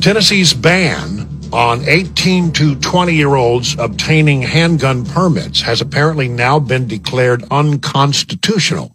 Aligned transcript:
Tennessee's 0.00 0.54
ban 0.54 1.28
on 1.52 1.82
18 1.84 2.52
to 2.52 2.76
20 2.76 3.14
year 3.14 3.34
olds 3.34 3.76
obtaining 3.78 4.42
handgun 4.42 5.04
permits 5.04 5.60
has 5.60 5.80
apparently 5.80 6.28
now 6.28 6.60
been 6.60 6.86
declared 6.86 7.42
unconstitutional. 7.50 8.94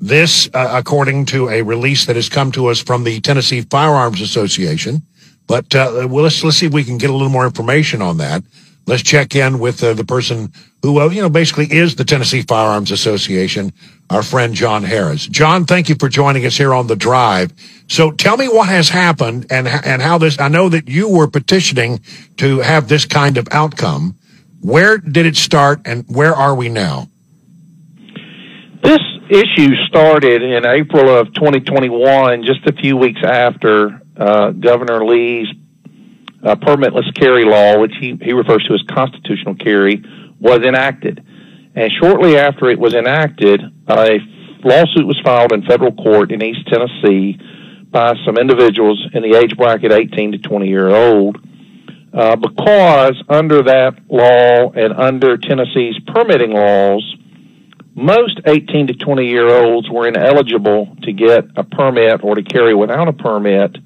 This, 0.00 0.48
uh, 0.52 0.72
according 0.72 1.26
to 1.26 1.50
a 1.50 1.62
release 1.62 2.06
that 2.06 2.16
has 2.16 2.28
come 2.28 2.50
to 2.52 2.66
us 2.66 2.80
from 2.80 3.04
the 3.04 3.20
Tennessee 3.20 3.60
Firearms 3.60 4.20
Association. 4.20 5.02
But 5.46 5.72
uh, 5.74 6.08
well, 6.10 6.24
let's 6.24 6.42
let's 6.42 6.56
see 6.56 6.66
if 6.66 6.72
we 6.72 6.84
can 6.84 6.98
get 6.98 7.10
a 7.10 7.12
little 7.12 7.28
more 7.28 7.44
information 7.44 8.02
on 8.02 8.16
that. 8.16 8.42
Let's 8.86 9.02
check 9.02 9.36
in 9.36 9.60
with 9.60 9.84
uh, 9.84 9.92
the 9.94 10.04
person 10.04 10.52
who, 10.82 11.00
uh, 11.00 11.08
you 11.10 11.20
know, 11.20 11.28
basically 11.28 11.70
is 11.70 11.94
the 11.94 12.04
Tennessee 12.04 12.42
Firearms 12.42 12.90
Association, 12.90 13.72
our 14.10 14.22
friend 14.22 14.54
John 14.54 14.82
Harris. 14.82 15.26
John, 15.26 15.64
thank 15.64 15.88
you 15.88 15.94
for 15.94 16.08
joining 16.08 16.44
us 16.44 16.56
here 16.56 16.74
on 16.74 16.88
the 16.88 16.96
drive. 16.96 17.52
So 17.88 18.10
tell 18.10 18.36
me 18.36 18.48
what 18.48 18.68
has 18.68 18.88
happened 18.88 19.46
and 19.50 19.66
and 19.68 20.02
how 20.02 20.18
this. 20.18 20.38
I 20.38 20.48
know 20.48 20.68
that 20.68 20.88
you 20.88 21.08
were 21.08 21.28
petitioning 21.28 22.00
to 22.38 22.58
have 22.58 22.88
this 22.88 23.04
kind 23.04 23.38
of 23.38 23.48
outcome. 23.52 24.16
Where 24.60 24.98
did 24.98 25.24
it 25.24 25.36
start, 25.36 25.82
and 25.86 26.04
where 26.08 26.34
are 26.34 26.54
we 26.54 26.68
now? 26.68 27.08
This 28.82 29.00
issue 29.30 29.74
started 29.88 30.42
in 30.42 30.66
April 30.66 31.08
of 31.08 31.32
2021, 31.34 32.44
just 32.44 32.66
a 32.66 32.72
few 32.72 32.96
weeks 32.96 33.20
after 33.24 34.02
uh, 34.16 34.50
Governor 34.50 35.04
Lee's 35.04 35.48
uh, 36.42 36.56
permitless 36.56 37.14
carry 37.14 37.44
law, 37.44 37.78
which 37.78 37.92
he, 38.00 38.18
he 38.20 38.32
refers 38.32 38.64
to 38.64 38.74
as 38.74 38.82
constitutional 38.88 39.54
carry, 39.54 40.02
was 40.38 40.60
enacted. 40.60 41.24
And 41.74 41.90
shortly 42.00 42.36
after 42.36 42.70
it 42.70 42.78
was 42.78 42.94
enacted, 42.94 43.62
a 43.88 44.18
lawsuit 44.64 45.06
was 45.06 45.20
filed 45.24 45.52
in 45.52 45.62
federal 45.62 45.92
court 45.92 46.32
in 46.32 46.42
East 46.42 46.66
Tennessee 46.66 47.38
by 47.90 48.14
some 48.24 48.36
individuals 48.36 49.04
in 49.12 49.22
the 49.22 49.38
age 49.38 49.56
bracket 49.56 49.92
18 49.92 50.32
to 50.32 50.38
20 50.38 50.68
year 50.68 50.88
old 50.88 51.36
uh, 52.12 52.36
because 52.36 53.22
under 53.28 53.62
that 53.62 53.94
law 54.08 54.70
and 54.72 54.92
under 54.94 55.36
Tennessee's 55.36 55.96
permitting 56.08 56.52
laws, 56.52 57.16
most 57.94 58.40
18 58.46 58.88
to 58.88 58.94
20 58.94 59.26
year 59.26 59.48
olds 59.48 59.88
were 59.88 60.08
ineligible 60.08 60.96
to 61.02 61.12
get 61.12 61.44
a 61.56 61.64
permit 61.64 62.22
or 62.22 62.34
to 62.34 62.42
carry 62.42 62.74
without 62.74 63.08
a 63.08 63.12
permit 63.12 63.76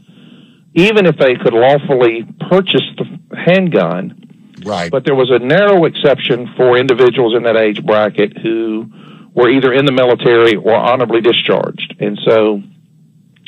even 0.74 1.06
if 1.06 1.16
they 1.16 1.36
could 1.36 1.54
lawfully 1.54 2.26
purchase 2.50 2.82
the 2.98 3.04
handgun. 3.36 4.23
Right. 4.64 4.90
But 4.90 5.04
there 5.04 5.14
was 5.14 5.30
a 5.30 5.38
narrow 5.38 5.84
exception 5.84 6.52
for 6.56 6.76
individuals 6.76 7.34
in 7.36 7.42
that 7.44 7.56
age 7.56 7.84
bracket 7.84 8.38
who 8.38 8.90
were 9.34 9.50
either 9.50 9.72
in 9.72 9.84
the 9.84 9.92
military 9.92 10.56
or 10.56 10.74
honorably 10.74 11.20
discharged. 11.20 11.96
And 12.00 12.18
so 12.26 12.62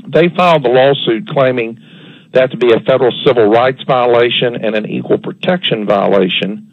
they 0.06 0.28
filed 0.28 0.64
the 0.64 0.68
lawsuit 0.68 1.28
claiming 1.28 1.78
that 2.32 2.50
to 2.50 2.56
be 2.56 2.72
a 2.72 2.80
federal 2.80 3.12
civil 3.24 3.46
rights 3.46 3.82
violation 3.86 4.56
and 4.56 4.74
an 4.74 4.86
equal 4.86 5.18
protection 5.18 5.86
violation. 5.86 6.72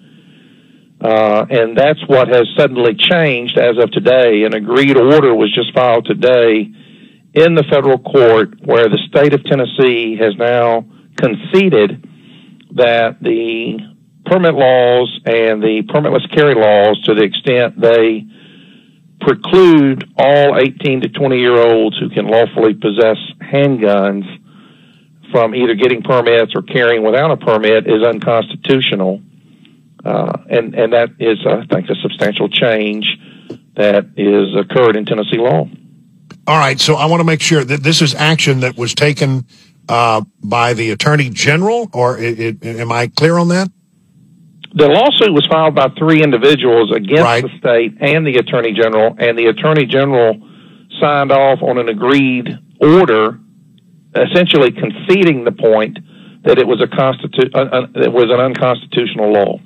Uh, 0.99 1.45
and 1.49 1.77
that's 1.77 1.99
what 2.07 2.27
has 2.27 2.47
suddenly 2.57 2.95
changed 2.95 3.57
as 3.57 3.77
of 3.77 3.91
today. 3.91 4.43
An 4.43 4.53
agreed 4.53 4.97
order 4.97 5.33
was 5.35 5.53
just 5.53 5.73
filed 5.73 6.05
today 6.05 6.71
in 7.33 7.55
the 7.55 7.63
federal 7.69 7.97
court 7.97 8.59
where 8.63 8.89
the 8.89 8.99
state 9.09 9.33
of 9.33 9.43
Tennessee 9.43 10.17
has 10.17 10.35
now 10.37 10.85
conceded 11.17 12.07
that 12.75 13.21
the 13.21 13.92
permit 14.25 14.53
laws 14.53 15.19
and 15.25 15.61
the 15.61 15.83
permitless 15.83 16.29
carry 16.33 16.55
laws, 16.55 17.01
to 17.03 17.13
the 17.13 17.23
extent 17.23 17.79
they 17.79 18.25
preclude 19.21 20.09
all 20.17 20.57
18 20.57 21.01
to 21.01 21.09
20 21.09 21.39
year 21.39 21.57
olds 21.57 21.97
who 21.97 22.09
can 22.09 22.27
lawfully 22.27 22.73
possess 22.73 23.17
handguns 23.41 24.25
from 25.31 25.55
either 25.55 25.73
getting 25.75 26.03
permits 26.03 26.53
or 26.55 26.61
carrying 26.61 27.03
without 27.03 27.31
a 27.31 27.37
permit, 27.37 27.87
is 27.87 28.03
unconstitutional. 28.03 29.21
Uh, 30.05 30.37
and 30.49 30.75
and 30.75 30.93
that 30.93 31.09
is, 31.19 31.39
I 31.47 31.65
think, 31.65 31.89
a 31.89 31.95
substantial 31.95 32.49
change 32.49 33.05
that 33.75 34.05
is 34.17 34.55
occurred 34.55 34.95
in 34.95 35.05
Tennessee 35.05 35.37
law. 35.37 35.67
All 36.45 36.57
right, 36.57 36.79
so 36.79 36.95
I 36.95 37.05
want 37.05 37.21
to 37.21 37.25
make 37.25 37.41
sure 37.41 37.63
that 37.63 37.83
this 37.83 38.01
is 38.01 38.13
action 38.13 38.59
that 38.59 38.77
was 38.77 38.93
taken 38.93 39.45
uh, 39.87 40.21
by 40.43 40.73
the 40.73 40.91
attorney 40.91 41.29
general, 41.29 41.89
or 41.93 42.17
it, 42.17 42.39
it, 42.39 42.65
am 42.65 42.91
I 42.91 43.07
clear 43.07 43.37
on 43.37 43.47
that? 43.49 43.69
The 44.75 44.87
lawsuit 44.87 45.31
was 45.31 45.45
filed 45.49 45.75
by 45.75 45.89
three 45.97 46.23
individuals 46.23 46.91
against 46.91 47.21
right. 47.21 47.43
the 47.43 47.57
state 47.59 47.93
and 48.01 48.25
the 48.25 48.37
attorney 48.37 48.73
general, 48.73 49.15
and 49.19 49.37
the 49.37 49.45
attorney 49.45 49.85
general 49.85 50.35
signed 50.99 51.31
off 51.31 51.61
on 51.61 51.77
an 51.77 51.89
agreed 51.89 52.57
order, 52.81 53.39
essentially 54.15 54.71
conceding 54.71 55.43
the 55.43 55.51
point 55.51 55.99
that 56.43 56.57
it 56.57 56.67
was 56.67 56.81
a 56.81 56.87
constitu- 56.87 57.53
uh, 57.53 57.59
uh, 57.59 58.01
it 58.01 58.11
was 58.11 58.25
an 58.31 58.39
unconstitutional 58.39 59.31
law. 59.31 59.59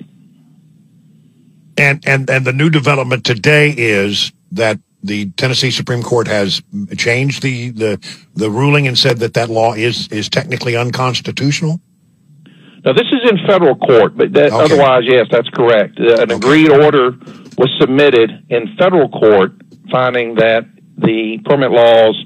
And 1.76 2.02
and 2.06 2.28
and 2.28 2.44
the 2.44 2.52
new 2.52 2.70
development 2.70 3.24
today 3.24 3.70
is 3.76 4.32
that 4.52 4.78
the 5.02 5.30
Tennessee 5.32 5.70
Supreme 5.70 6.02
Court 6.02 6.26
has 6.26 6.62
changed 6.96 7.42
the, 7.42 7.70
the, 7.70 8.20
the 8.34 8.50
ruling 8.50 8.86
and 8.86 8.98
said 8.98 9.18
that 9.18 9.34
that 9.34 9.48
law 9.48 9.74
is, 9.74 10.08
is 10.08 10.28
technically 10.28 10.76
unconstitutional? 10.76 11.80
Now, 12.84 12.92
this 12.92 13.06
is 13.12 13.30
in 13.30 13.46
federal 13.46 13.74
court, 13.74 14.16
but 14.16 14.32
that, 14.32 14.52
okay. 14.52 14.64
otherwise, 14.64 15.02
yes, 15.06 15.26
that's 15.30 15.48
correct. 15.50 15.98
Uh, 15.98 16.22
an 16.22 16.32
okay. 16.32 16.34
agreed 16.34 16.70
order 16.70 17.10
was 17.56 17.70
submitted 17.80 18.30
in 18.48 18.76
federal 18.76 19.08
court 19.08 19.52
finding 19.90 20.36
that 20.36 20.64
the 20.96 21.38
permit 21.44 21.70
laws 21.70 22.24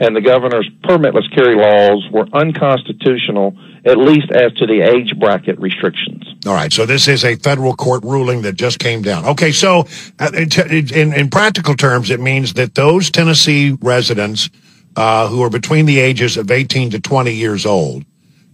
and 0.00 0.14
the 0.14 0.20
governor's 0.20 0.68
permitless 0.84 1.28
carry 1.34 1.56
laws 1.56 2.06
were 2.12 2.28
unconstitutional, 2.32 3.56
at 3.84 3.98
least 3.98 4.30
as 4.30 4.52
to 4.54 4.66
the 4.66 4.80
age 4.80 5.18
bracket 5.18 5.58
restrictions. 5.58 6.22
All 6.46 6.54
right. 6.54 6.72
So 6.72 6.86
this 6.86 7.08
is 7.08 7.24
a 7.24 7.34
federal 7.34 7.74
court 7.74 8.04
ruling 8.04 8.42
that 8.42 8.54
just 8.54 8.78
came 8.78 9.02
down. 9.02 9.24
Okay. 9.26 9.50
So 9.50 9.86
uh, 10.20 10.30
in, 10.32 11.12
in 11.12 11.30
practical 11.30 11.74
terms, 11.74 12.10
it 12.10 12.20
means 12.20 12.54
that 12.54 12.76
those 12.76 13.10
Tennessee 13.10 13.76
residents 13.82 14.50
uh, 14.94 15.26
who 15.28 15.42
are 15.42 15.50
between 15.50 15.86
the 15.86 15.98
ages 15.98 16.36
of 16.36 16.50
18 16.50 16.90
to 16.90 17.00
20 17.00 17.32
years 17.32 17.66
old 17.66 18.04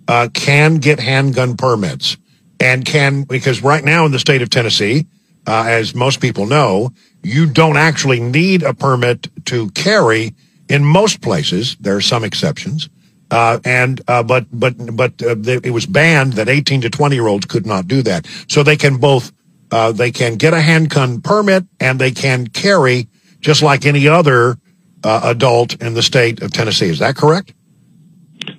uh, 0.09 0.29
can 0.33 0.77
get 0.77 1.01
handgun 1.01 1.57
permits 1.57 2.17
and 2.61 2.85
can, 2.85 3.25
because 3.25 3.63
right 3.63 3.85
now 3.85 4.07
in 4.07 4.13
the 4.13 4.19
state 4.19 4.43
of 4.43 4.51
Tennessee, 4.51 5.07
uh, 5.47 5.65
as 5.67 5.95
most 5.95 6.21
people 6.21 6.47
know, 6.47 6.91
you 7.23 7.47
don't 7.47 7.77
actually 7.77 8.21
need 8.21 8.63
a 8.63 8.75
permit 8.75 9.29
to 9.47 9.71
carry 9.71 10.35
in 10.69 10.85
most 10.85 11.21
places. 11.21 11.77
There 11.81 11.97
are 11.97 12.01
some 12.01 12.25
exceptions. 12.25 12.89
Uh, 13.31 13.59
and 13.65 14.01
uh, 14.07 14.23
but 14.23 14.47
but 14.53 14.75
but 14.95 15.21
uh, 15.23 15.35
it 15.45 15.73
was 15.73 15.87
banned 15.87 16.35
that 16.35 16.49
18 16.49 16.83
to 16.83 16.91
20 16.91 17.17
year 17.17 17.27
olds 17.27 17.47
could 17.47 17.67
not 17.67 17.89
do 17.89 18.03
that. 18.03 18.27
So 18.49 18.63
they 18.63 18.77
can 18.77 18.99
both 18.99 19.33
uh, 19.71 19.93
they 19.93 20.13
can 20.13 20.37
get 20.37 20.55
a 20.55 20.61
handgun 20.61 21.21
permit 21.21 21.65
and 21.81 21.99
they 21.99 22.13
can 22.13 22.47
carry 22.47 23.09
just 23.41 23.63
like 23.63 23.87
any 23.87 24.07
other 24.07 24.57
uh, 25.03 25.21
adult 25.25 25.83
in 25.83 25.95
the 25.95 26.03
state 26.03 26.43
of 26.43 26.53
Tennessee. 26.53 26.89
Is 26.89 27.01
that 27.01 27.17
correct? 27.17 27.53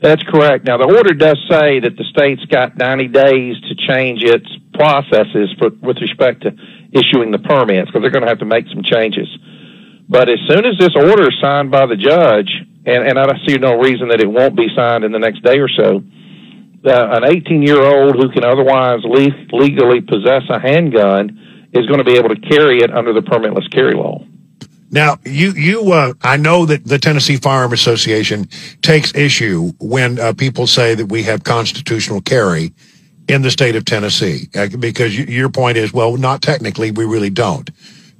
That's 0.06 0.22
correct. 0.22 0.66
Now 0.70 0.78
the 0.78 0.86
order 0.86 1.18
does 1.18 1.42
say 1.50 1.82
that 1.82 1.98
the 1.98 2.06
state's 2.14 2.46
got 2.46 2.78
90 2.78 3.08
days 3.08 3.58
to 3.66 3.74
change 3.74 4.22
its 4.22 4.46
processes 4.78 5.50
for, 5.58 5.74
with 5.82 5.98
respect 5.98 6.46
to 6.46 6.54
issuing 6.94 7.34
the 7.34 7.42
permits 7.42 7.90
because 7.90 8.06
they're 8.06 8.14
going 8.14 8.22
to 8.22 8.30
have 8.30 8.46
to 8.46 8.46
make 8.46 8.70
some 8.70 8.86
changes. 8.86 9.26
But 10.08 10.30
as 10.30 10.38
soon 10.46 10.62
as 10.62 10.78
this 10.78 10.94
order 10.94 11.26
is 11.26 11.34
signed 11.42 11.72
by 11.72 11.90
the 11.90 11.98
judge, 11.98 12.54
and, 12.86 13.02
and 13.02 13.18
I 13.18 13.34
see 13.50 13.58
no 13.58 13.82
reason 13.82 14.14
that 14.14 14.22
it 14.22 14.30
won't 14.30 14.56
be 14.56 14.70
signed 14.78 15.04
in 15.06 15.12
the 15.12 15.18
next 15.18 15.42
day 15.42 15.58
or 15.58 15.74
so, 15.74 16.06
uh, 16.86 17.18
an 17.18 17.26
18 17.26 17.66
year 17.66 17.82
old 17.82 18.14
who 18.14 18.30
can 18.30 18.46
otherwise 18.46 19.02
le- 19.02 19.58
legally 19.58 20.06
possess 20.06 20.46
a 20.54 20.62
handgun 20.62 21.34
is 21.74 21.90
going 21.90 21.98
to 21.98 22.06
be 22.06 22.22
able 22.22 22.30
to 22.30 22.38
carry 22.46 22.86
it 22.86 22.94
under 22.94 23.10
the 23.10 23.26
permitless 23.26 23.66
carry 23.74 23.98
law. 23.98 24.22
Now, 24.96 25.18
you, 25.26 25.52
you, 25.52 25.92
uh, 25.92 26.14
I 26.22 26.38
know 26.38 26.66
that 26.68 26.86
the 26.86 26.98
Tennessee 26.98 27.36
Firearm 27.36 27.74
Association 27.74 28.48
takes 28.82 29.14
issue 29.14 29.74
when 29.82 30.18
uh, 30.22 30.32
people 30.32 30.68
say 30.68 30.96
that 30.96 31.08
we 31.08 31.22
have 31.24 31.44
constitutional 31.44 32.22
carry 32.22 32.72
in 33.28 33.42
the 33.42 33.52
state 33.52 33.76
of 33.76 33.84
Tennessee, 33.84 34.48
uh, 34.56 34.70
because 34.80 35.18
you, 35.18 35.26
your 35.26 35.50
point 35.50 35.78
is, 35.78 35.92
well, 35.92 36.16
not 36.16 36.42
technically, 36.42 36.92
we 36.92 37.04
really 37.04 37.30
don't. 37.30 37.70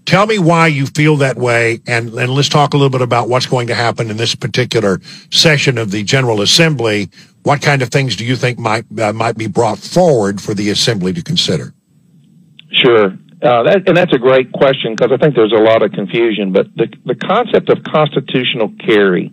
Tell 0.06 0.26
me 0.26 0.38
why 0.38 0.68
you 0.68 0.86
feel 0.88 1.16
that 1.18 1.38
way, 1.38 1.80
and, 1.88 2.10
and 2.10 2.30
let's 2.32 2.50
talk 2.50 2.74
a 2.74 2.78
little 2.78 2.90
bit 2.90 3.02
about 3.02 3.30
what's 3.30 3.46
going 3.46 3.68
to 3.68 3.76
happen 3.76 4.12
in 4.12 4.18
this 4.18 4.36
particular 4.36 5.00
session 5.32 5.78
of 5.78 5.92
the 5.92 6.04
General 6.04 6.42
Assembly. 6.42 7.10
What 7.44 7.62
kind 7.62 7.84
of 7.84 7.90
things 7.90 8.18
do 8.18 8.26
you 8.26 8.36
think 8.36 8.60
might 8.60 8.84
uh, 9.00 9.14
might 9.14 9.38
be 9.38 9.48
brought 9.48 9.80
forward 9.80 10.42
for 10.42 10.54
the 10.54 10.72
Assembly 10.72 11.14
to 11.14 11.24
consider? 11.24 11.74
Sure, 12.72 13.18
uh, 13.46 13.64
that, 13.64 13.84
and 13.88 13.96
that's 13.96 14.14
a 14.14 14.18
great 14.18 14.52
question 14.52 14.96
because 14.96 15.12
I 15.14 15.18
think 15.18 15.36
there's 15.36 15.54
a 15.54 15.62
lot 15.62 15.84
of 15.84 15.92
confusion. 15.92 16.52
But 16.52 16.74
the 16.76 16.88
the 17.06 17.16
concept 17.16 17.70
of 17.70 17.84
constitutional 17.84 18.74
carry 18.86 19.32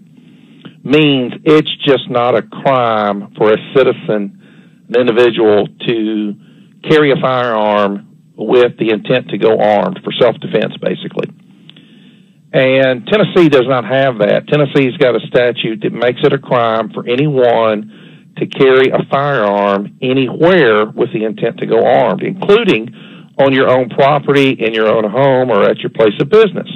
means 0.85 1.33
it's 1.45 1.75
just 1.87 2.11
not 2.11 2.37
a 2.37 2.43
crime 2.43 3.33
for 3.37 3.53
a 3.53 3.57
citizen, 3.75 4.85
an 4.89 5.01
individual, 5.01 5.67
to 5.89 6.35
carry 6.89 7.13
a 7.13 7.17
firearm 7.17 8.35
with 8.37 8.77
the 8.79 8.91
intent 8.91 9.29
to 9.31 9.39
go 9.39 9.59
armed 9.59 10.01
for 10.05 10.13
self 10.21 10.37
defense, 10.41 10.77
basically. 10.81 11.33
And 12.53 13.07
Tennessee 13.07 13.49
does 13.49 13.65
not 13.67 13.85
have 13.85 14.19
that. 14.19 14.47
Tennessee's 14.47 14.97
got 14.99 15.17
a 15.17 15.21
statute 15.27 15.81
that 15.83 15.93
makes 15.93 16.21
it 16.23 16.35
a 16.35 16.39
crime 16.39 16.91
for 16.93 17.09
anyone 17.09 18.35
to 18.37 18.47
carry 18.47 18.91
a 18.91 19.05
firearm 19.11 19.97
anywhere 20.03 20.85
with 20.85 21.13
the 21.15 21.25
intent 21.25 21.59
to 21.59 21.67
go 21.67 21.81
armed, 21.81 22.23
including 22.23 22.93
on 23.39 23.53
your 23.53 23.69
own 23.69 23.89
property, 23.89 24.51
in 24.51 24.75
your 24.75 24.89
own 24.89 25.09
home, 25.09 25.51
or 25.51 25.63
at 25.63 25.79
your 25.79 25.91
place 25.91 26.15
of 26.21 26.29
business. 26.29 26.69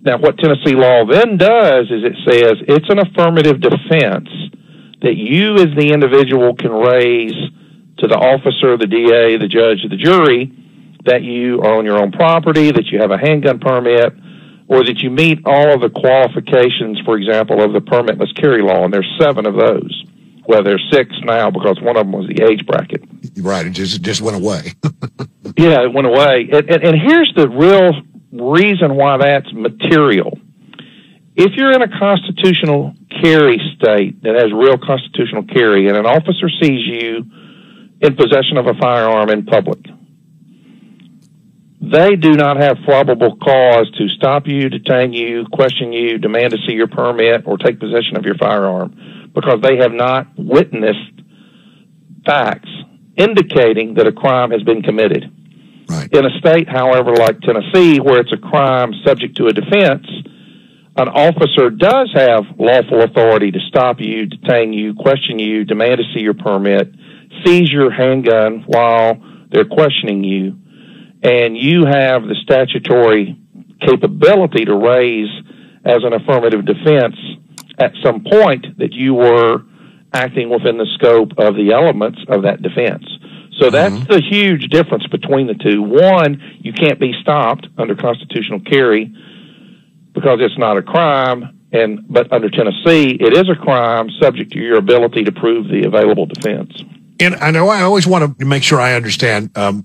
Now, 0.00 0.18
what 0.18 0.38
Tennessee 0.38 0.74
law 0.74 1.04
then 1.10 1.36
does 1.36 1.90
is 1.90 2.02
it 2.04 2.16
says 2.26 2.54
it's 2.66 2.88
an 2.88 2.98
affirmative 2.98 3.60
defense 3.60 4.28
that 5.02 5.14
you, 5.16 5.56
as 5.56 5.74
the 5.76 5.90
individual, 5.92 6.54
can 6.54 6.72
raise 6.72 7.36
to 7.98 8.06
the 8.06 8.16
officer, 8.16 8.76
the 8.76 8.86
DA, 8.86 9.36
the 9.38 9.48
judge, 9.48 9.82
the 9.88 9.96
jury 9.96 10.52
that 11.04 11.22
you 11.22 11.60
are 11.60 11.78
on 11.78 11.84
your 11.84 12.00
own 12.00 12.12
property, 12.12 12.70
that 12.70 12.86
you 12.86 13.00
have 13.00 13.10
a 13.10 13.18
handgun 13.18 13.58
permit, 13.58 14.12
or 14.68 14.84
that 14.84 14.98
you 14.98 15.10
meet 15.10 15.40
all 15.46 15.72
of 15.72 15.80
the 15.80 15.90
qualifications, 15.90 17.00
for 17.04 17.16
example, 17.16 17.62
of 17.62 17.72
the 17.72 17.80
permitless 17.80 18.34
carry 18.34 18.62
law. 18.62 18.84
And 18.84 18.92
there's 18.92 19.08
seven 19.18 19.46
of 19.46 19.54
those. 19.54 20.04
Well, 20.46 20.62
there's 20.62 20.84
six 20.92 21.14
now 21.22 21.50
because 21.50 21.80
one 21.80 21.96
of 21.96 22.06
them 22.06 22.12
was 22.12 22.28
the 22.28 22.44
age 22.44 22.66
bracket. 22.66 22.97
Right, 23.40 23.66
it 23.66 23.70
just 23.70 24.02
just 24.02 24.20
went 24.20 24.36
away. 24.36 24.72
yeah, 25.56 25.82
it 25.82 25.92
went 25.92 26.06
away. 26.06 26.48
And, 26.52 26.70
and, 26.70 26.82
and 26.82 26.96
here's 26.96 27.32
the 27.36 27.48
real 27.48 27.92
reason 28.32 28.94
why 28.96 29.18
that's 29.18 29.52
material. 29.52 30.38
If 31.36 31.52
you're 31.54 31.72
in 31.72 31.82
a 31.82 31.98
constitutional 31.98 32.94
carry 33.22 33.60
state 33.76 34.22
that 34.22 34.34
has 34.34 34.52
real 34.52 34.76
constitutional 34.76 35.44
carry, 35.44 35.86
and 35.88 35.96
an 35.96 36.04
officer 36.04 36.48
sees 36.48 36.84
you 36.84 37.24
in 38.00 38.16
possession 38.16 38.56
of 38.56 38.66
a 38.66 38.74
firearm 38.74 39.30
in 39.30 39.46
public, 39.46 39.78
they 41.80 42.16
do 42.16 42.32
not 42.32 42.56
have 42.56 42.78
probable 42.84 43.36
cause 43.36 43.88
to 43.98 44.08
stop 44.08 44.48
you, 44.48 44.68
detain 44.68 45.12
you, 45.12 45.46
question 45.52 45.92
you, 45.92 46.18
demand 46.18 46.50
to 46.50 46.58
see 46.66 46.72
your 46.72 46.88
permit, 46.88 47.46
or 47.46 47.56
take 47.56 47.78
possession 47.78 48.16
of 48.16 48.24
your 48.24 48.34
firearm 48.34 49.30
because 49.32 49.60
they 49.62 49.76
have 49.76 49.92
not 49.92 50.26
witnessed 50.36 51.22
facts 52.26 52.68
indicating 53.18 53.94
that 53.94 54.06
a 54.06 54.12
crime 54.12 54.52
has 54.52 54.62
been 54.62 54.82
committed. 54.82 55.30
Right. 55.88 56.08
In 56.12 56.24
a 56.24 56.38
state, 56.38 56.68
however, 56.68 57.14
like 57.14 57.40
Tennessee, 57.40 57.98
where 57.98 58.20
it's 58.20 58.32
a 58.32 58.36
crime 58.36 58.92
subject 59.04 59.36
to 59.38 59.46
a 59.46 59.52
defense, 59.52 60.06
an 60.96 61.08
officer 61.08 61.70
does 61.70 62.10
have 62.14 62.44
lawful 62.58 63.02
authority 63.02 63.50
to 63.50 63.58
stop 63.68 64.00
you, 64.00 64.26
detain 64.26 64.72
you, 64.72 64.94
question 64.94 65.38
you, 65.38 65.64
demand 65.64 65.98
to 65.98 66.04
see 66.14 66.20
your 66.20 66.34
permit, 66.34 66.92
seize 67.44 67.70
your 67.70 67.90
handgun 67.90 68.64
while 68.66 69.22
they're 69.50 69.64
questioning 69.64 70.24
you, 70.24 70.58
and 71.22 71.56
you 71.56 71.86
have 71.86 72.22
the 72.22 72.36
statutory 72.42 73.38
capability 73.80 74.64
to 74.64 74.74
raise 74.74 75.30
as 75.84 75.98
an 76.04 76.12
affirmative 76.12 76.66
defense 76.66 77.16
at 77.78 77.92
some 78.02 78.24
point 78.24 78.78
that 78.78 78.92
you 78.92 79.14
were 79.14 79.62
acting 80.12 80.50
within 80.50 80.78
the 80.78 80.86
scope 80.94 81.32
of 81.38 81.54
the 81.54 81.72
elements 81.72 82.18
of 82.28 82.42
that 82.42 82.62
defense. 82.62 83.04
So 83.58 83.70
that's 83.70 83.94
mm-hmm. 83.94 84.12
the 84.12 84.20
huge 84.20 84.68
difference 84.68 85.06
between 85.08 85.46
the 85.46 85.54
two. 85.54 85.82
One, 85.82 86.40
you 86.60 86.72
can't 86.72 87.00
be 87.00 87.12
stopped 87.20 87.66
under 87.76 87.94
constitutional 87.94 88.60
carry 88.60 89.12
because 90.12 90.38
it's 90.40 90.56
not 90.58 90.76
a 90.76 90.82
crime, 90.82 91.58
and 91.72 92.06
but 92.08 92.32
under 92.32 92.48
Tennessee, 92.50 93.16
it 93.20 93.32
is 93.34 93.48
a 93.48 93.56
crime 93.56 94.10
subject 94.20 94.52
to 94.52 94.58
your 94.58 94.78
ability 94.78 95.24
to 95.24 95.32
prove 95.32 95.68
the 95.68 95.84
available 95.86 96.26
defense. 96.26 96.82
And 97.20 97.34
I 97.36 97.50
know 97.50 97.68
I 97.68 97.82
always 97.82 98.06
want 98.06 98.38
to 98.38 98.44
make 98.44 98.62
sure 98.62 98.80
I 98.80 98.94
understand. 98.94 99.50
Um, 99.56 99.84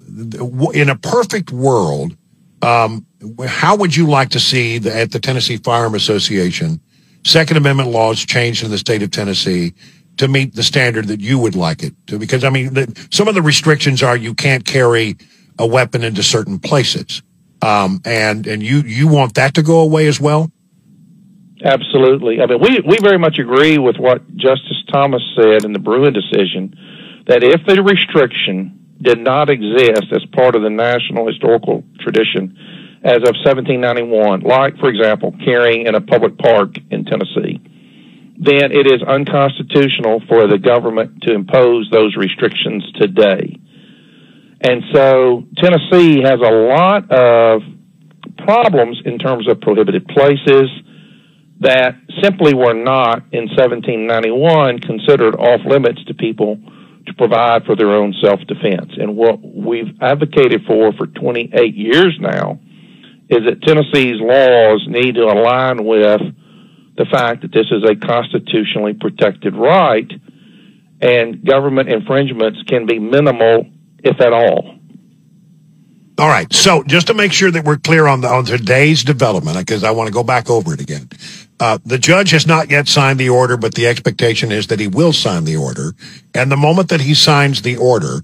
in 0.74 0.90
a 0.90 0.96
perfect 0.96 1.52
world, 1.52 2.16
um, 2.62 3.06
how 3.46 3.75
would 3.75 3.96
you 3.96 4.08
like 4.08 4.30
to 4.30 4.40
see 4.40 4.78
the, 4.78 4.96
at 4.96 5.12
the 5.12 5.20
Tennessee 5.20 5.58
Firearm 5.58 5.96
Association 5.96 6.80
Second 7.25 7.58
Amendment 7.58 7.90
laws 7.90 8.24
changed 8.24 8.64
in 8.64 8.70
the 8.70 8.78
state 8.78 9.02
of 9.02 9.12
Tennessee 9.12 9.74
to 10.18 10.27
meet 10.27 10.56
the 10.56 10.63
standard 10.63 11.07
that 11.07 11.19
you 11.19 11.39
would 11.39 11.56
like 11.56 11.83
it 11.83 11.94
to? 12.07 12.19
Because 12.19 12.44
I 12.44 12.50
mean, 12.50 12.74
the, 12.74 13.07
some 13.12 13.27
of 13.27 13.36
the 13.36 13.42
restrictions 13.42 14.04
are 14.04 14.15
you 14.15 14.33
can't 14.33 14.65
carry 14.65 15.18
a 15.60 15.68
weapon 15.68 16.04
into 16.04 16.24
certain 16.24 16.60
places, 16.60 17.21
um, 17.62 18.01
and 18.06 18.48
and 18.48 18.63
you 18.63 18.81
you 18.81 19.07
want 19.07 19.36
that 19.36 19.56
to 19.56 19.63
go 19.63 19.81
away 19.81 20.07
as 20.07 20.19
well. 20.19 20.51
Absolutely. 21.63 22.42
I 22.42 22.45
mean, 22.45 22.60
we 22.60 22.81
we 22.86 22.98
very 23.00 23.18
much 23.18 23.39
agree 23.39 23.77
with 23.77 23.98
what 23.98 24.36
Justice 24.36 24.83
Thomas 24.92 25.21
said 25.36 25.63
in 25.63 25.74
the 25.74 25.80
Bruen 25.80 26.13
decision 26.13 26.75
that 27.27 27.44
if 27.44 27.65
the 27.65 27.81
restriction 27.81 28.80
did 29.01 29.19
not 29.19 29.50
exist 29.50 30.06
as 30.12 30.25
part 30.31 30.56
of 30.56 30.62
the 30.62 30.69
national 30.69 31.27
historical 31.27 31.83
tradition 32.00 32.57
as 33.04 33.18
of 33.18 33.36
1791, 33.44 34.42
like, 34.42 34.77
for 34.77 34.88
example, 34.88 35.36
carrying 35.44 35.88
in 35.88 35.95
a 35.95 36.01
public 36.01 36.38
park 36.38 36.75
in 36.89 37.04
Tennessee, 37.06 37.60
then 38.38 38.71
it 38.71 38.88
is 38.88 39.01
unconstitutional 39.03 40.21
for 40.27 40.47
the 40.47 40.57
government 40.57 41.21
to 41.24 41.33
impose 41.33 41.89
those 41.91 42.15
restrictions 42.15 42.83
today. 43.00 43.59
And 44.62 44.83
so 44.94 45.44
Tennessee 45.57 46.21
has 46.24 46.39
a 46.39 46.51
lot 46.51 47.12
of 47.12 47.62
problems 48.38 49.01
in 49.06 49.19
terms 49.19 49.47
of 49.50 49.62
prohibited 49.62 50.07
places 50.07 50.69
that 51.59 51.95
simply 52.21 52.53
were 52.53 52.74
not 52.74 53.24
in 53.31 53.47
1791 53.47 54.79
considered 54.79 55.36
off 55.36 55.62
limits 55.65 56.03
to 56.06 56.13
people 56.13 56.57
to 57.06 57.13
provide 57.13 57.65
for 57.65 57.75
their 57.75 57.91
own 57.91 58.13
self 58.24 58.39
defense. 58.47 58.91
And 58.97 59.15
what 59.15 59.39
we've 59.41 59.95
advocated 60.01 60.65
for 60.65 60.94
for 60.94 61.07
28 61.07 61.75
years 61.75 62.18
now 62.19 62.59
is 63.29 63.39
that 63.45 63.62
Tennessee's 63.63 64.19
laws 64.19 64.86
need 64.88 65.15
to 65.15 65.24
align 65.24 65.86
with 65.86 66.21
the 66.95 67.06
fact 67.06 67.42
that 67.42 67.51
this 67.51 67.68
is 67.72 67.84
a 67.84 67.95
constitutionally 67.95 68.94
protected 68.94 69.56
right 69.56 70.12
and 71.04 71.45
government 71.45 71.90
infringements 71.90 72.63
can 72.63 72.86
be 72.86 72.98
minimal, 72.98 73.68
if 74.00 74.22
at 74.22 74.31
all. 74.31 74.80
All 76.18 76.30
right. 76.30 76.51
So 76.54 76.84
just 76.84 77.07
to 77.07 77.13
make 77.13 77.34
sure 77.34 77.51
that 77.51 77.66
we're 77.66 77.78
clear 77.78 78.07
on 78.07 78.22
the, 78.22 78.30
on 78.30 78.45
today's 78.45 79.04
development, 79.04 79.57
because 79.57 79.84
I 79.84 79.92
want 79.92 80.07
to 80.07 80.13
go 80.13 80.24
back 80.24 80.50
over 80.50 80.74
it 80.74 80.80
again. 80.80 81.10
Uh, 81.60 81.78
the 81.86 81.98
judge 81.98 82.31
has 82.31 82.48
not 82.48 82.72
yet 82.72 82.88
signed 82.88 83.19
the 83.19 83.30
order, 83.30 83.57
but 83.57 83.74
the 83.75 83.88
expectation 83.88 84.51
is 84.51 84.68
that 84.68 84.80
he 84.80 84.88
will 84.88 85.12
sign 85.12 85.44
the 85.44 85.57
order. 85.57 85.94
And 86.34 86.51
the 86.51 86.57
moment 86.57 86.89
that 86.89 87.01
he 87.01 87.16
signs 87.16 87.62
the 87.62 87.78
order, 87.78 88.22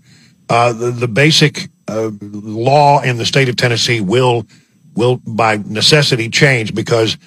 uh, 0.49 0.71
the, 0.73 0.91
the, 0.91 1.07
basic 1.07 1.69
uh, 1.87 2.11
law 2.21 3.01
in 3.01 3.17
the 3.17 3.25
state 3.25 3.49
of 3.49 3.55
Tennessee 3.55 4.01
will 4.01 4.47
will 4.95 5.17
by 5.17 5.57
necessity 5.57 6.29
change 6.29 6.73
because 6.73 7.17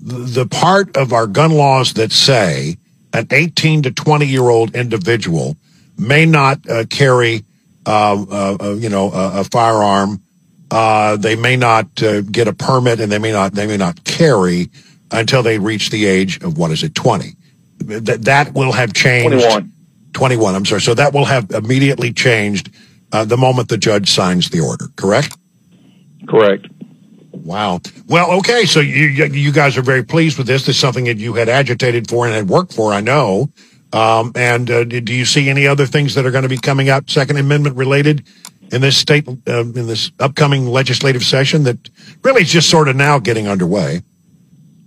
the 0.00 0.46
part 0.46 0.96
of 0.96 1.12
our 1.12 1.26
gun 1.26 1.52
laws 1.52 1.94
that 1.94 2.12
say 2.12 2.76
an 3.12 3.26
18 3.30 3.82
to 3.82 3.90
20 3.90 4.26
year 4.26 4.42
old 4.42 4.74
individual 4.74 5.56
may 5.98 6.24
not 6.24 6.58
uh, 6.68 6.84
carry, 6.88 7.44
uh, 7.86 8.24
uh, 8.30 8.56
uh 8.60 8.74
you 8.74 8.88
know, 8.88 9.12
a, 9.12 9.40
a 9.40 9.44
firearm. 9.44 10.22
Uh, 10.70 11.16
they 11.16 11.36
may 11.36 11.56
not 11.56 12.02
uh, 12.02 12.20
get 12.22 12.46
a 12.46 12.52
permit, 12.52 13.00
and 13.00 13.10
they 13.10 13.18
may 13.18 13.32
not 13.32 13.52
they 13.52 13.66
may 13.66 13.76
not 13.76 14.04
carry 14.04 14.70
until 15.10 15.42
they 15.42 15.58
reach 15.58 15.90
the 15.90 16.06
age 16.06 16.42
of 16.42 16.56
what 16.56 16.70
is 16.70 16.82
it 16.84 16.94
20. 16.94 17.34
That 17.78 18.24
that 18.24 18.54
will 18.54 18.72
have 18.72 18.92
changed. 18.92 19.32
21. 19.32 19.72
21. 20.12 20.54
I'm 20.54 20.64
sorry. 20.64 20.80
So 20.80 20.94
that 20.94 21.12
will 21.12 21.24
have 21.24 21.50
immediately 21.50 22.12
changed 22.12 22.70
the 23.10 23.36
moment 23.36 23.68
the 23.68 23.78
judge 23.78 24.10
signs 24.10 24.50
the 24.50 24.60
order. 24.60 24.86
Correct. 24.96 25.36
Correct. 26.28 26.66
Wow. 27.44 27.80
Well, 28.06 28.32
okay. 28.38 28.66
So 28.66 28.80
you 28.80 29.06
you 29.06 29.52
guys 29.52 29.76
are 29.76 29.82
very 29.82 30.02
pleased 30.02 30.38
with 30.38 30.46
this. 30.46 30.66
This 30.66 30.76
is 30.76 30.80
something 30.80 31.04
that 31.04 31.18
you 31.18 31.34
had 31.34 31.48
agitated 31.48 32.08
for 32.08 32.26
and 32.26 32.34
had 32.34 32.48
worked 32.48 32.72
for, 32.72 32.92
I 32.92 33.00
know. 33.00 33.50
Um, 33.92 34.32
and 34.36 34.70
uh, 34.70 34.84
do 34.84 35.12
you 35.12 35.24
see 35.24 35.48
any 35.48 35.66
other 35.66 35.86
things 35.86 36.14
that 36.14 36.24
are 36.24 36.30
going 36.30 36.44
to 36.44 36.48
be 36.48 36.58
coming 36.58 36.88
out 36.88 37.10
Second 37.10 37.38
Amendment 37.38 37.76
related 37.76 38.24
in 38.70 38.80
this 38.80 38.96
state 38.96 39.26
uh, 39.28 39.60
in 39.60 39.86
this 39.86 40.12
upcoming 40.20 40.66
legislative 40.66 41.24
session 41.24 41.64
that 41.64 41.90
really 42.22 42.42
is 42.42 42.50
just 42.50 42.70
sort 42.70 42.88
of 42.88 42.96
now 42.96 43.18
getting 43.18 43.48
underway? 43.48 44.02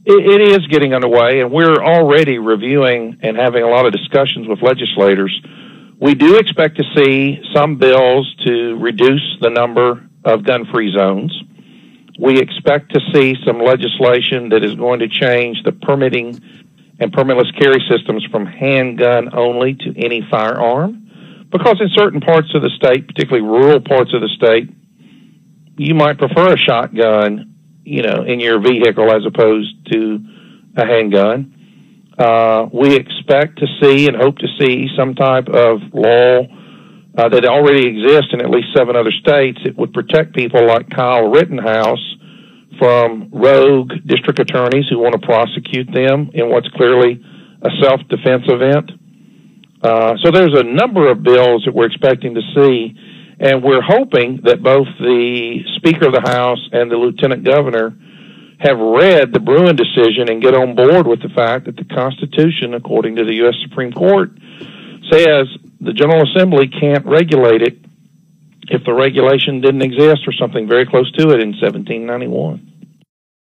it 0.05 0.41
is 0.41 0.67
getting 0.67 0.93
underway, 0.93 1.39
and 1.39 1.51
we're 1.51 1.81
already 1.81 2.37
reviewing 2.37 3.17
and 3.21 3.37
having 3.37 3.63
a 3.63 3.67
lot 3.67 3.85
of 3.85 3.93
discussions 3.93 4.47
with 4.47 4.61
legislators. 4.61 5.41
We 5.99 6.15
do 6.15 6.37
expect 6.37 6.77
to 6.77 6.83
see 6.95 7.41
some 7.53 7.77
bills 7.77 8.35
to 8.45 8.77
reduce 8.79 9.37
the 9.39 9.49
number 9.49 10.05
of 10.25 10.43
gun-free 10.43 10.93
zones. 10.93 11.31
We 12.19 12.39
expect 12.39 12.93
to 12.93 13.01
see 13.13 13.35
some 13.45 13.59
legislation 13.59 14.49
that 14.49 14.63
is 14.63 14.75
going 14.75 14.99
to 14.99 15.07
change 15.07 15.63
the 15.63 15.71
permitting 15.71 16.39
and 16.99 17.11
permitless 17.11 17.51
carry 17.59 17.83
systems 17.89 18.23
from 18.31 18.45
handgun 18.45 19.33
only 19.35 19.73
to 19.75 19.93
any 19.97 20.21
firearm. 20.29 21.47
Because 21.51 21.81
in 21.81 21.89
certain 21.89 22.21
parts 22.21 22.53
of 22.55 22.61
the 22.61 22.69
state, 22.69 23.07
particularly 23.07 23.47
rural 23.47 23.79
parts 23.79 24.13
of 24.13 24.21
the 24.21 24.29
state, 24.29 24.69
you 25.77 25.95
might 25.95 26.17
prefer 26.17 26.53
a 26.53 26.57
shotgun, 26.57 27.55
you 27.83 28.03
know, 28.03 28.23
in 28.23 28.39
your 28.39 28.59
vehicle 28.59 29.11
as 29.11 29.25
opposed 29.25 29.91
to 29.91 30.23
a 30.75 30.85
handgun. 30.85 32.13
Uh, 32.17 32.67
we 32.71 32.95
expect 32.95 33.59
to 33.59 33.67
see 33.81 34.07
and 34.07 34.15
hope 34.15 34.37
to 34.37 34.47
see 34.59 34.87
some 34.95 35.15
type 35.15 35.49
of 35.49 35.81
law 35.93 36.45
uh, 37.17 37.29
that 37.29 37.45
already 37.45 37.87
exists 37.87 38.33
in 38.33 38.41
at 38.41 38.49
least 38.49 38.67
seven 38.75 38.95
other 38.95 39.11
states. 39.11 39.59
It 39.65 39.77
would 39.77 39.93
protect 39.93 40.35
people 40.35 40.65
like 40.65 40.89
Kyle 40.89 41.29
Rittenhouse 41.29 42.03
from 42.79 43.29
rogue 43.31 43.91
district 44.05 44.39
attorneys 44.39 44.85
who 44.89 44.97
want 44.97 45.13
to 45.13 45.25
prosecute 45.25 45.91
them 45.93 46.31
in 46.33 46.49
what's 46.49 46.67
clearly 46.69 47.23
a 47.61 47.69
self 47.81 48.01
defense 48.09 48.43
event. 48.47 48.91
Uh, 49.83 50.15
so 50.23 50.31
there's 50.31 50.57
a 50.57 50.63
number 50.63 51.11
of 51.11 51.21
bills 51.23 51.63
that 51.65 51.73
we're 51.75 51.85
expecting 51.85 52.33
to 52.33 52.41
see, 52.55 52.95
and 53.39 53.63
we're 53.63 53.81
hoping 53.81 54.39
that 54.43 54.63
both 54.63 54.87
the 54.99 55.59
Speaker 55.75 56.07
of 56.07 56.13
the 56.13 56.21
House 56.21 56.69
and 56.71 56.89
the 56.89 56.95
Lieutenant 56.95 57.43
Governor 57.43 57.93
have 58.59 58.79
read 58.79 59.33
the 59.33 59.41
Bruen 59.41 59.75
decision 59.75 60.29
and 60.29 60.41
get 60.41 60.55
on 60.55 60.73
board 60.75 61.05
with 61.05 61.21
the 61.21 61.29
fact 61.35 61.65
that 61.65 61.75
the 61.75 61.83
Constitution, 61.83 62.73
according 62.73 63.17
to 63.17 63.25
the 63.25 63.35
U.S. 63.43 63.55
Supreme 63.67 63.91
Court, 63.91 64.31
says 65.11 65.47
the 65.83 65.93
General 65.93 66.23
Assembly 66.29 66.67
can't 66.67 67.05
regulate 67.05 67.61
it 67.61 67.77
if 68.69 68.83
the 68.85 68.93
regulation 68.93 69.61
didn't 69.61 69.81
exist 69.81 70.21
or 70.25 70.33
something 70.33 70.67
very 70.67 70.85
close 70.85 71.11
to 71.13 71.29
it 71.31 71.41
in 71.41 71.51
1791. 71.51 72.72